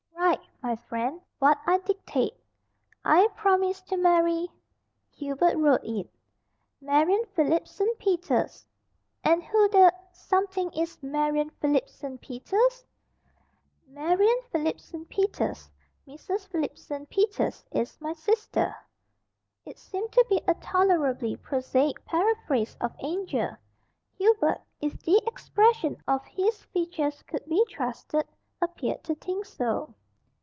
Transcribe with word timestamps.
"Write, 0.63 0.75
my 0.77 0.83
friend, 0.85 1.19
what 1.39 1.57
I 1.65 1.79
dictate. 1.79 2.35
'I 3.03 3.27
promise 3.35 3.81
to 3.81 3.97
marry'" 3.97 4.49
Hubert 5.17 5.57
wrote 5.57 5.83
it 5.83 6.07
"'Marian 6.79 7.25
Philipson 7.35 7.91
Peters'" 7.97 8.65
"And 9.25 9.43
who 9.43 9.67
the 9.69 9.91
something 10.13 10.71
is 10.73 11.01
Marian 11.01 11.49
Philipson 11.59 12.19
Peters?" 12.19 12.85
"Marian 13.87 14.37
Philipson 14.51 15.03
Peters 15.05 15.69
Mrs. 16.07 16.47
Philipson 16.47 17.07
Peters, 17.07 17.65
is 17.71 17.99
my 17.99 18.13
sister." 18.13 18.73
It 19.65 19.79
seemed 19.79 20.11
to 20.11 20.23
be 20.29 20.41
a 20.47 20.53
tolerably 20.53 21.35
prosaic 21.37 22.05
paraphrase 22.05 22.77
of 22.79 22.95
"Angel." 22.99 23.57
Hubert, 24.19 24.61
if 24.79 25.01
the 25.01 25.17
expression 25.25 25.97
of 26.07 26.23
his 26.27 26.63
features 26.65 27.23
could 27.23 27.45
be 27.47 27.65
trusted, 27.69 28.25
appeared 28.61 29.03
to 29.05 29.15
think 29.15 29.45
so. 29.45 29.95